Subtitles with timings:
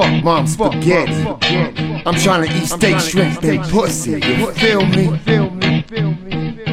[0.00, 1.24] fuck mom's spaghetti.
[2.06, 4.12] I'm trying to eat steak, shrimp, and pussy.
[4.12, 5.18] You feel me?
[5.18, 5.82] Feel me?
[5.82, 6.64] Feel me?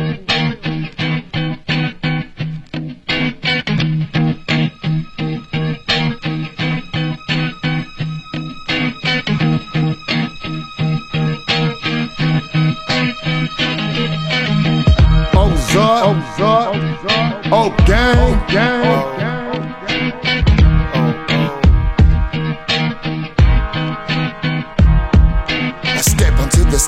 [15.33, 16.75] Ozark, Ozark,
[17.51, 19.34] oh gang, gang.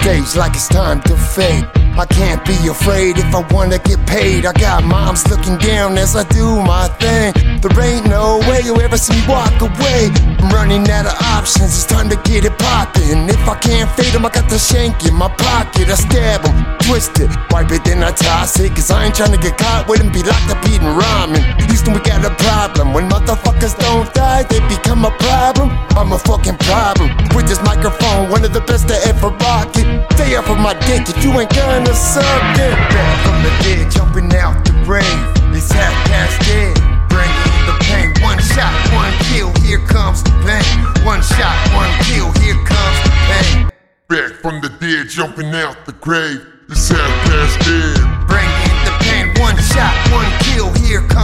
[0.07, 1.67] Like it's time to fade.
[1.99, 4.45] I can't be afraid if I wanna get paid.
[4.45, 7.33] I got moms looking down as I do my thing.
[7.59, 10.09] There ain't no way you ever see me walk away.
[10.39, 13.27] I'm running out of options, it's time to get it poppin'.
[13.27, 15.89] If I can't fade 'em, I got the shank in my pocket.
[15.89, 18.75] I stab 'em, twist it, wipe it, then I toss it.
[18.75, 21.43] Cause I ain't trying to get caught with 'em, be locked up eating ramen.
[21.67, 22.93] Houston, we got a problem.
[22.93, 24.16] When motherfuckers don't
[27.47, 29.87] this microphone, one of the best to ever rock it.
[30.13, 32.75] Stay up on my dick if you ain't gonna suck it.
[32.91, 35.05] Back from the dead, jumping out the grave.
[35.55, 36.75] It's half past dead.
[37.07, 38.11] Bringing the pain.
[38.21, 40.67] One shot, one kill, here comes the pain.
[41.05, 43.71] One shot, one kill, here comes the pain.
[44.11, 46.45] Back from the dead, jumping out the grave.
[46.69, 48.03] It's half past dead.
[48.27, 49.25] Bringing the pain.
[49.39, 51.16] One shot, one kill, here comes